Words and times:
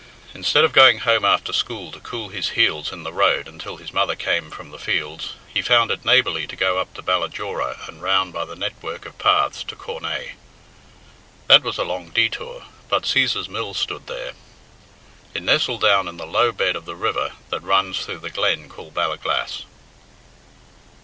Instead 0.33 0.63
of 0.63 0.73
going 0.73 1.01
home 1.01 1.23
after 1.23 1.53
school 1.53 1.91
to 1.91 1.99
cool 1.99 2.29
his 2.29 2.49
heels 2.57 2.91
in 2.91 3.03
the 3.03 3.13
road 3.13 3.47
until 3.47 3.77
his 3.77 3.93
mother 3.93 4.15
came 4.15 4.49
from 4.49 4.71
the 4.71 4.79
fields, 4.79 5.33
he 5.53 5.61
found 5.61 5.91
it 5.91 6.03
neighbourly 6.03 6.47
to 6.47 6.55
go 6.55 6.79
up 6.79 6.91
to 6.95 7.03
Ballajora 7.03 7.87
and 7.87 8.01
round 8.01 8.33
by 8.33 8.43
the 8.43 8.55
network 8.55 9.05
of 9.05 9.19
paths 9.19 9.63
to 9.63 9.75
Cornaa. 9.75 10.31
That 11.45 11.61
was 11.61 11.77
a 11.77 11.83
long 11.83 12.09
detour, 12.09 12.65
but 12.89 13.03
Cæsar's 13.03 13.47
mill 13.47 13.75
stood 13.75 14.07
there. 14.07 14.31
It 15.35 15.43
nestled 15.43 15.81
down 15.81 16.07
in 16.07 16.17
the 16.17 16.25
low 16.25 16.51
bed 16.51 16.75
of 16.75 16.85
the 16.85 16.95
river 16.95 17.33
that 17.49 17.61
runs 17.61 17.99
through 18.03 18.21
the 18.21 18.31
glen 18.31 18.69
called 18.69 18.95
Ballaglass. 18.95 19.65